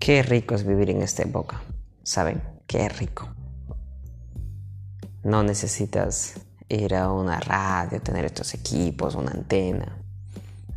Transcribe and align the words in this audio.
Qué 0.00 0.22
rico 0.22 0.54
es 0.54 0.64
vivir 0.64 0.88
en 0.88 1.02
esta 1.02 1.24
época. 1.24 1.60
¿Saben? 2.02 2.42
Qué 2.66 2.88
rico. 2.88 3.28
No 5.22 5.42
necesitas 5.42 6.40
ir 6.70 6.94
a 6.94 7.12
una 7.12 7.38
radio, 7.38 8.00
tener 8.00 8.24
estos 8.24 8.54
equipos, 8.54 9.14
una 9.14 9.32
antena. 9.32 9.98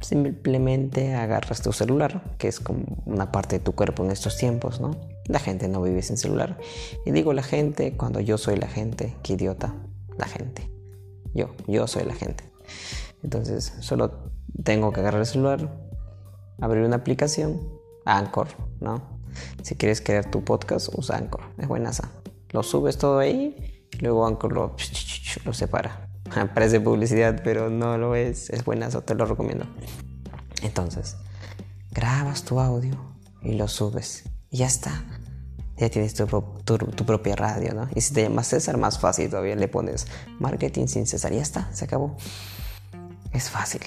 Simplemente 0.01 1.15
agarras 1.15 1.61
tu 1.61 1.71
celular, 1.71 2.35
que 2.37 2.49
es 2.49 2.59
como 2.59 2.83
una 3.05 3.31
parte 3.31 3.59
de 3.59 3.63
tu 3.63 3.71
cuerpo 3.71 4.03
en 4.03 4.11
estos 4.11 4.35
tiempos, 4.35 4.81
¿no? 4.81 4.97
La 5.27 5.39
gente 5.39 5.69
no 5.69 5.81
vive 5.81 6.01
sin 6.01 6.17
celular. 6.17 6.57
Y 7.05 7.11
digo 7.11 7.31
la 7.31 7.43
gente 7.43 7.95
cuando 7.95 8.19
yo 8.19 8.37
soy 8.37 8.57
la 8.57 8.67
gente, 8.67 9.15
qué 9.23 9.33
idiota, 9.33 9.73
la 10.17 10.27
gente. 10.27 10.69
Yo, 11.33 11.55
yo 11.65 11.87
soy 11.87 12.03
la 12.03 12.13
gente. 12.13 12.43
Entonces, 13.23 13.73
solo 13.79 14.33
tengo 14.65 14.91
que 14.91 14.99
agarrar 14.99 15.21
el 15.21 15.27
celular, 15.27 15.73
abrir 16.59 16.83
una 16.83 16.97
aplicación, 16.97 17.61
Anchor, 18.03 18.49
¿no? 18.81 19.12
Si 19.61 19.75
quieres 19.75 20.01
crear 20.01 20.29
tu 20.29 20.43
podcast, 20.43 20.89
usa 20.95 21.17
Anchor, 21.17 21.41
es 21.57 21.67
buenaza. 21.67 22.11
Lo 22.49 22.63
subes 22.63 22.97
todo 22.97 23.19
ahí, 23.19 23.87
luego 23.99 24.27
Anchor 24.27 24.53
lo, 24.53 24.75
lo 25.45 25.53
separa. 25.53 26.09
Parece 26.53 26.79
publicidad, 26.79 27.41
pero 27.43 27.69
no 27.69 27.97
lo 27.97 28.15
es, 28.15 28.49
es 28.49 28.63
buenazo, 28.63 29.01
te 29.01 29.15
lo 29.15 29.25
recomiendo. 29.25 29.65
Entonces, 30.61 31.17
grabas 31.91 32.43
tu 32.43 32.59
audio 32.59 32.95
y 33.41 33.53
lo 33.53 33.67
subes. 33.67 34.23
Y 34.49 34.57
ya 34.57 34.67
está. 34.67 35.03
Ya 35.77 35.89
tienes 35.89 36.13
tu, 36.13 36.25
tu, 36.63 37.05
propia 37.05 37.35
radio, 37.35 37.73
¿no? 37.73 37.89
Y 37.95 38.01
si 38.01 38.13
te 38.13 38.23
llamas 38.23 38.47
César, 38.47 38.77
más 38.77 38.99
fácil 38.99 39.29
todavía. 39.29 39.55
Le 39.55 39.67
pones 39.67 40.07
marketing 40.39 40.87
sin 40.87 41.07
César. 41.07 41.33
Ya 41.33 41.41
está, 41.41 41.73
se 41.73 41.85
acabó. 41.85 42.15
Es 43.31 43.49
fácil. 43.49 43.81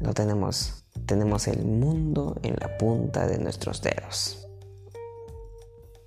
Lo 0.00 0.14
tenemos. 0.14 0.84
Tenemos 1.06 1.48
el 1.48 1.64
mundo 1.64 2.38
en 2.42 2.54
la 2.60 2.78
punta 2.78 3.26
de 3.26 3.38
nuestros 3.38 3.82
dedos. 3.82 4.41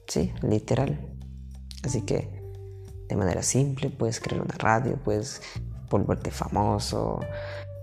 Sí, 0.08 0.34
literal. 0.42 1.00
Así 1.84 2.02
que 2.02 2.44
de 3.08 3.16
manera 3.16 3.44
simple 3.44 3.90
puedes 3.90 4.20
crear 4.20 4.42
una 4.42 4.56
radio, 4.58 4.98
puedes 5.04 5.42
volverte 5.90 6.32
famoso, 6.32 7.20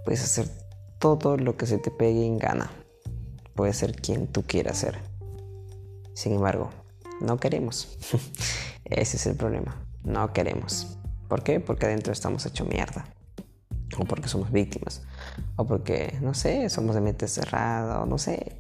puedes 0.05 0.23
hacer 0.23 0.49
todo 0.99 1.37
lo 1.37 1.57
que 1.57 1.67
se 1.67 1.79
te 1.79 1.91
pegue 1.91 2.25
en 2.27 2.39
gana. 2.39 2.71
Puedes 3.55 3.77
ser 3.77 3.95
quien 3.95 4.27
tú 4.27 4.43
quieras 4.43 4.79
ser. 4.79 4.99
Sin 6.15 6.33
embargo, 6.33 6.71
no 7.21 7.39
queremos. 7.39 7.99
Ese 8.85 9.17
es 9.17 9.27
el 9.27 9.37
problema. 9.37 9.77
No 10.05 10.33
queremos. 10.33 10.99
¿Por 11.29 11.43
qué? 11.43 11.61
Porque 11.61 11.87
adentro 11.87 12.13
estamos 12.13 12.45
hecho 12.47 12.65
mierda. 12.65 13.07
O 13.99 14.05
porque 14.05 14.29
somos 14.29 14.51
víctimas. 14.51 15.03
O 15.57 15.67
porque, 15.67 16.19
no 16.21 16.35
sé, 16.35 16.69
somos 16.71 16.95
de 16.95 17.01
mente 17.01 17.29
cerrada. 17.29 18.01
O 18.01 18.07
no 18.07 18.19
sé. 18.19 18.59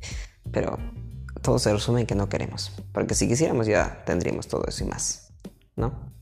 Pero 0.50 0.78
todo 1.42 1.58
se 1.58 1.72
resume 1.72 2.00
en 2.00 2.06
que 2.06 2.14
no 2.14 2.28
queremos. 2.28 2.72
Porque 2.92 3.14
si 3.14 3.28
quisiéramos 3.28 3.66
ya 3.66 4.02
tendríamos 4.06 4.46
todo 4.46 4.64
eso 4.66 4.84
y 4.84 4.86
más, 4.86 5.32
¿no? 5.76 6.12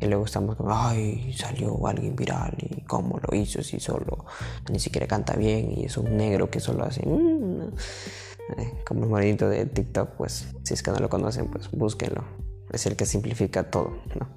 Y 0.00 0.06
luego 0.06 0.24
estamos 0.24 0.56
como, 0.56 0.74
ay, 0.74 1.34
salió 1.36 1.86
alguien 1.86 2.16
viral 2.16 2.56
y 2.58 2.82
cómo 2.84 3.18
lo 3.18 3.36
hizo 3.36 3.62
si 3.62 3.78
solo 3.80 4.24
ni 4.70 4.78
siquiera 4.78 5.06
canta 5.06 5.36
bien 5.36 5.72
y 5.76 5.84
es 5.84 5.96
un 5.98 6.16
negro 6.16 6.50
que 6.50 6.60
solo 6.60 6.84
hace... 6.84 7.06
Mm, 7.06 7.74
eh, 8.56 8.82
como 8.86 9.04
el 9.04 9.10
morenito 9.10 9.48
de 9.48 9.66
TikTok, 9.66 10.16
pues 10.16 10.46
si 10.64 10.74
es 10.74 10.82
que 10.82 10.90
no 10.90 10.98
lo 10.98 11.10
conocen, 11.10 11.48
pues 11.48 11.70
búsquenlo. 11.70 12.24
Es 12.72 12.86
el 12.86 12.96
que 12.96 13.04
simplifica 13.04 13.70
todo, 13.70 13.98
¿no? 14.18 14.28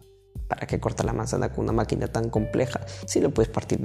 ¿Para 0.50 0.68
qué 0.68 0.80
corta 0.80 1.04
la 1.04 1.14
manzana 1.14 1.52
con 1.52 1.64
una 1.64 1.72
máquina 1.72 2.08
tan 2.08 2.30
compleja 2.30 2.82
si 3.08 3.22
lo 3.22 3.34
puedes 3.34 3.52
partir 3.52 3.80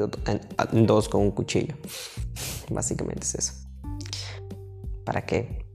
en 0.72 0.86
dos 0.86 1.08
con 1.08 1.22
un 1.22 1.30
cuchillo? 1.30 1.77
Básicamente 2.70 3.22
es 3.22 3.34
eso. 3.36 3.52
¿Para 5.05 5.24
qué 5.24 5.67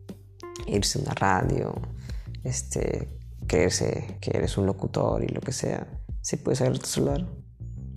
irse 0.67 0.99
a 0.99 1.01
una 1.03 1.13
radio, 1.13 1.73
este, 2.43 3.09
creerse 3.47 4.17
que 4.21 4.31
eres 4.37 4.57
un 4.57 4.65
locutor 4.65 5.23
y 5.23 5.27
lo 5.27 5.41
que 5.41 5.51
sea, 5.51 6.01
si 6.21 6.37
puedes 6.37 6.61
agarrar 6.61 6.79
tu 6.79 6.87
celular, 6.87 7.27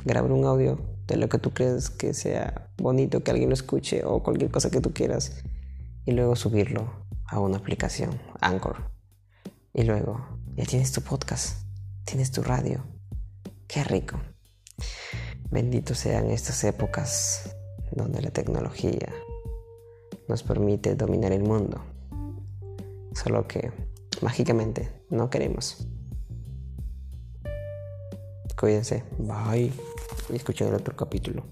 grabar 0.05 0.33
un 0.33 0.45
audio 0.45 0.81
de 1.07 1.17
lo 1.17 1.29
que 1.29 1.39
tú 1.39 1.53
crees 1.53 1.91
que 1.91 2.15
sea 2.15 2.71
bonito, 2.77 3.23
que 3.23 3.31
alguien 3.31 3.49
lo 3.49 3.55
escuche 3.55 4.05
o 4.05 4.23
cualquier 4.23 4.51
cosa 4.51 4.71
que 4.71 4.81
tú 4.81 4.93
quieras 4.93 5.43
y 6.05 6.13
luego 6.13 6.37
subirlo 6.37 7.07
a 7.27 7.41
una 7.41 7.59
aplicación, 7.59 8.21
Anchor. 8.41 8.91
Y 9.73 9.83
luego 9.83 10.27
ya 10.57 10.65
tienes 10.65 10.93
tu 10.93 11.03
podcast, 11.03 11.67
tienes 12.05 12.31
tu 12.31 12.43
radio. 12.43 12.85
Qué 13.67 13.85
rico. 13.85 14.19
Benditos 15.51 15.99
sean 15.99 16.31
estas 16.31 16.65
épocas 16.65 17.57
donde 17.93 18.23
la 18.23 18.31
tecnología 18.31 19.13
nos 20.29 20.43
permite 20.43 20.95
dominar 20.95 21.33
el 21.33 21.43
mundo. 21.43 21.96
Solo 23.17 23.49
que 23.49 23.73
mágicamente 24.21 24.93
no 25.09 25.31
queremos. 25.31 25.89
Cuídense. 28.61 29.05
Bye. 29.19 29.73
Y 30.29 30.37
escuchen 30.37 30.69
el 30.69 30.75
otro 30.75 30.95
capítulo. 30.95 31.43